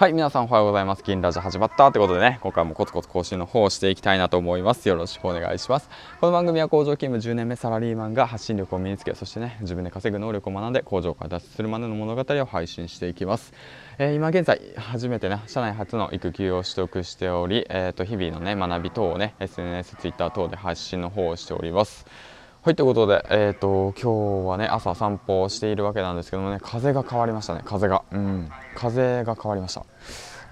[0.00, 1.04] はい皆さんおはようございます。
[1.04, 4.88] 金ラジオ始まったということでね今回もコツコツ更新の方をしていきたいなと思います。
[4.88, 5.90] よろしくお願いします。
[6.22, 13.52] この番組は工場勤務10年目サラリーマンが発信力を身につけそしてね自分で稼ぐ能力を学んで工場から脱出するまでの物語を配信していきます、
[13.98, 22.06] えー、今現在初めてね社内初の育休を取得しており、えー、と日々のね学び等をね SNS、Twitter 等で発信の方をしております。
[22.62, 28.04] はいということで、えーと、今日はね朝散歩をしているわけなんですけどもね風が変わりましたね風が。
[28.12, 28.50] うん。
[28.74, 29.86] 風が変わりました。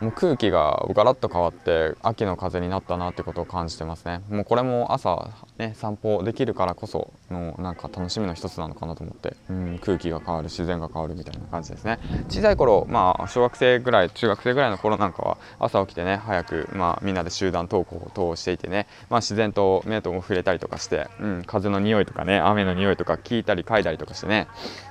[0.00, 4.20] もう空気がガラッと変わって秋の風になったなってことを感じてますね。
[4.28, 9.36] もうこれも朝ね散歩できるからこそのなんか楽しみの一つなのかなと思って。
[9.50, 11.98] うん空気が変わる自然が変わるみたいな感じですね。
[12.28, 24.48] 小さい頃まあ小学生ぐらい中学生ぐらいの頃なんかは朝起きてね早くまあみんなで集団登校をしていてねまあ自然と目とも触れたりとかして、うん、風の匂いとかね雨の匂いとか聞いたり嗅いだりとかしてね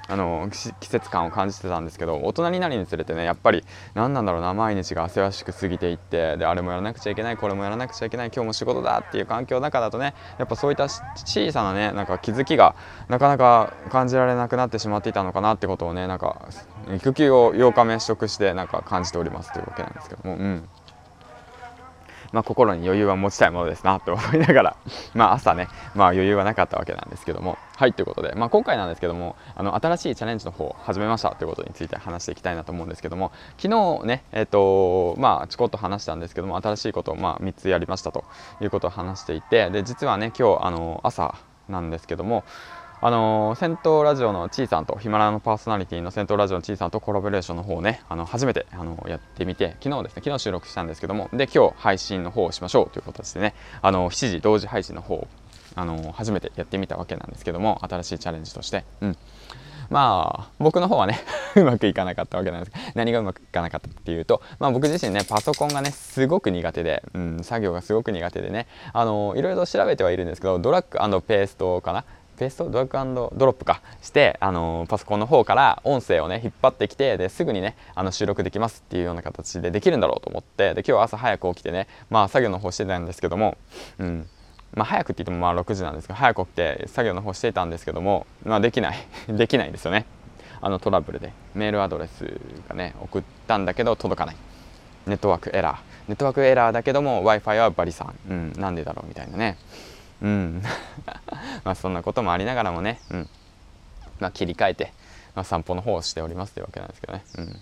[0.08, 12.76] あの季節感を感じてたんですけど大人になるにつれてねやっぱり何なんだろうな毎日が汗しく過ぎていってであれもやらなくちゃいけないこれもやらなくちゃいけない今日も仕事だっていう環境の中だとねやっぱそういった小さなねなんか気づきが
[13.08, 16.50] なかなか感じられなくなってしまっていたのかなってことをねなんか
[16.96, 20.70] 育休を8日目取得してなんか感じておりますというわけなんですけどもうん。
[22.32, 24.76] まあ、心に余裕は持ちたいものですなと思いながら
[25.14, 38.24] まあ朝ね、まあ、余裕はなかったわけなんですけどもはいということで、まあ、今回なんですけどもあの新しいチャレンジの方を始めましたということについて話していきたいなと思うんですけども昨日ねえっ、ー、とまあちょこっと話したんですけども新しいことをまあ3つやりましたと
[38.62, 41.36] いうことを話していてで実はね今日あの朝
[41.70, 42.44] なんですけども
[43.00, 53.54] あのー、戦闘ラジオのちいさんとヒマラヤのパーソナリティの戦闘ラジオのちいさんとコラボレーションの方をねあの初めてあのやってみて昨日ですね昨日収録したんですけどもで今日配信の方をしましょうという形でね
[53.84, 55.28] あの7時同時配信の方を
[55.76, 59.18] あの初めてやってみたわけなんですけども新しいチャレンジとして、うん、
[59.92, 61.20] まあ僕の方はね
[61.56, 62.72] うまくいかなかったわけなんです。
[62.72, 72.06] けど何がうまくいかなかったっていうと、まあ、僕自身ねパソコンがねすごく苦手で、うん、作業がすごく苦手でねあのいろいろ調べてはいるんですけどドラッグペーストかな
[72.38, 73.82] ペーストドラッグドロップか。
[74.02, 83.58] して、あのパソコンの方から音声をね引っ張ってきてですぐにねあの収録できますっていうような形でできるんだろうと思ってで今日朝早く起きてねまあ作業の方してたんですけども、
[84.00, 84.28] うん。
[84.76, 88.98] まあ、早くって言ってもまあ6時なんですけど早く起きて作業の方していたんですけども、まあ、できない。
[89.28, 90.06] できないですよね。
[90.62, 91.34] あのトラブルで。
[91.56, 94.36] メールアドレスがね送ったんだけど届かない。
[95.08, 95.78] ネットワークエラー。
[96.08, 99.58] ネットワークエラーだけども w i f i はバリさん、うん、なんでだろうみたいなね。
[100.22, 100.64] うん。
[101.64, 103.30] まあそんなこともありながらもね、うん。
[104.20, 104.94] まあ、切り替えて、
[105.36, 107.62] まあ、散歩の方をしておりますというわけなんですけどね、うん、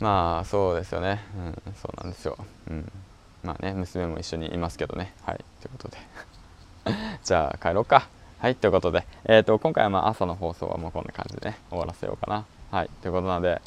[0.00, 2.36] まあそうですよね、うん、そうなんですよ、
[2.70, 2.92] うん、
[3.42, 5.12] まあね娘も一緒にいますけどね。
[5.22, 5.44] はい。
[5.60, 5.98] ということで。
[7.24, 8.08] じゃあ帰ろうか。
[8.38, 8.54] はい。
[8.54, 12.44] ということで、えーと、今回はまあ朝の放送はもうこんな感じでね終わらせようかな。
[12.70, 12.90] はい。
[13.02, 13.60] ということなので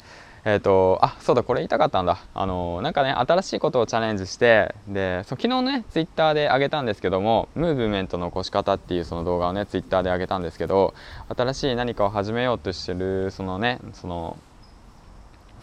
[0.44, 2.18] えっ、ー、とあそうだこれ言いたかったんだ。
[2.34, 10.94] あのなんかね新しいことをチャレンジしてでそ昨日ねツイッターで上げたんですけどもムーブメントの起こし方っていうその動画をねツイッターで上げたんですけど
[11.36, 14.36] 新しい何かを始めようとしてるそのねその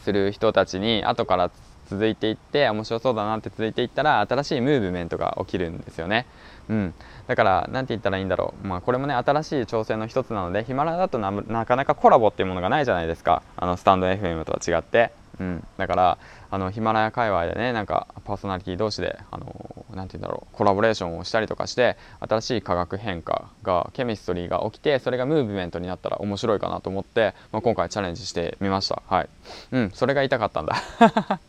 [0.03, 1.51] する人たちに後から
[1.89, 6.25] 続いていって面白そうだなって続いていったら新しいムーブメントが起きるんですよね。
[6.69, 6.93] うん、
[7.27, 13.41] だから何て言ったらいいんだろう、まあ、これもね新しい挑戦の一つなのでヒマラヤだとなかなかコラボっていうものがないじゃないですか。
[13.55, 16.17] あのスタンド FM とは違って、うん、だから
[16.49, 20.55] あのヒマラヤ界隈でねなんかパーソナリティ同士であのなんて言うんだろう。
[20.55, 29.01] コラボレーションをしたりとかして新しい化学変化がケミストリーが起きてそれがムーブメントになったら面白いかなと思って、まあ、今回チャレンジしてみました。
[29.07, 29.29] はい。
[29.71, 29.91] うん。
[29.93, 30.75] それが痛かったんだ。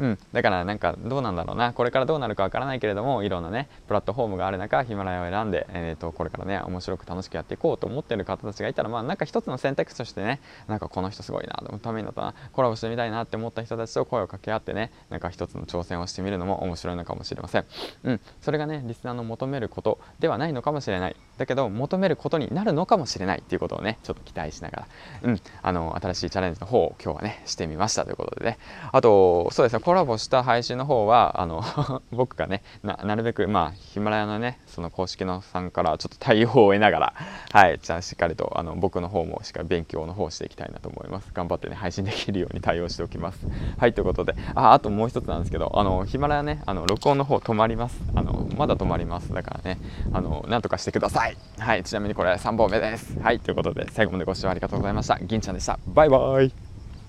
[0.00, 1.72] うん、だからなんかどうなんだろうな。
[1.72, 17.64] これからどうなるかわからないけれどもいろんなねプラットフォームがある中ヒマラヤを選んで、えーと、これからね面白く楽しくやっていこうと思ってる方たちがいたらまあなんか一つの選択肢としてねなんかこの人すごいなと思うためにだったなコラボしてみたいなって思った人たちと声をかけ合ってねなんか一つの挑戦をしてみるのも面白いのかもしれません、
[18.04, 21.16] うん、それがねリスナーの求めることではないのかもしれない。
[21.38, 24.86] だけど求めることになるのかもしれないっていうことをねちょっと期待しながら、
[25.22, 28.58] うん、あの新しいチャレンジの方を今日はねしてみましたということでね。
[28.92, 31.64] あとそうですねコラボした配信の方はあの
[32.14, 37.14] 僕がねなるべくまあヒマラヤのねその公式のさんからちょっと対応を得ながら
[37.50, 41.32] はいじゃあしっかりとあの僕の方もしっかり勉強の方していきたいなと思います。
[41.34, 43.44] 頑張ってね配信できるように対応しておきます。
[43.78, 44.36] はいということで。
[44.54, 48.00] ああともう一つなんですけどあのヒマラヤねあの録音の方止まります。
[48.14, 49.34] あのまだ止まります。
[49.34, 49.80] だからね
[50.12, 51.36] あのなんとかしてください。
[51.58, 53.18] はいちなみにこれ3本目です。
[53.20, 55.18] はいということで最後までご視聴ありがとうございました。
[55.18, 55.80] 銀ちゃんでした。
[55.88, 56.69] バイバイ。